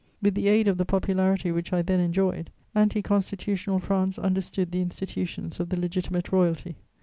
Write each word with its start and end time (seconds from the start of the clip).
With 0.19 0.33
the 0.33 0.47
aid 0.47 0.67
of 0.67 0.79
the 0.79 0.83
popularity 0.85 1.51
which 1.51 1.71
I 1.71 1.83
then 1.83 1.99
enjoyed, 1.99 2.49
anti 2.73 3.03
Constitutional 3.03 3.77
France 3.77 4.17
understood 4.17 4.71
the 4.71 4.81
institutions 4.81 5.59
of 5.59 5.69
the 5.69 5.79
Legitimate 5.79 6.31
Royalty. 6.31 6.77